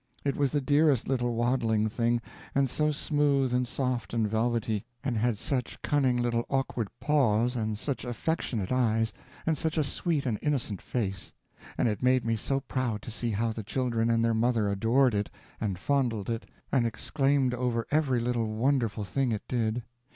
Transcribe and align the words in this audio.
It 0.25 0.35
was 0.35 0.51
the 0.51 0.61
dearest 0.61 1.07
little 1.07 1.35
waddling 1.35 1.87
thing, 1.87 2.23
and 2.55 2.67
so 2.67 2.89
smooth 2.89 3.53
and 3.53 3.67
soft 3.67 4.15
and 4.15 4.27
velvety, 4.27 4.83
and 5.03 5.15
had 5.15 5.37
such 5.37 5.79
cunning 5.83 6.17
little 6.19 6.43
awkward 6.49 6.87
paws, 6.99 7.55
and 7.55 7.77
such 7.77 8.03
affectionate 8.03 8.71
eyes, 8.71 9.13
and 9.45 9.55
such 9.55 9.77
a 9.77 9.83
sweet 9.83 10.25
and 10.25 10.39
innocent 10.41 10.81
face; 10.81 11.31
and 11.77 11.87
it 11.87 12.01
made 12.01 12.25
me 12.25 12.35
so 12.35 12.61
proud 12.61 13.03
to 13.03 13.11
see 13.11 13.29
how 13.29 13.51
the 13.51 13.61
children 13.61 14.09
and 14.09 14.25
their 14.25 14.33
mother 14.33 14.69
adored 14.69 15.13
it, 15.13 15.29
and 15.59 15.77
fondled 15.77 16.31
it, 16.31 16.49
and 16.71 16.87
exclaimed 16.87 17.53
over 17.53 17.85
every 17.91 18.19
little 18.19 18.47
wonderful 18.47 19.03
thing 19.03 19.31
it 19.31 19.47
did. 19.47 19.83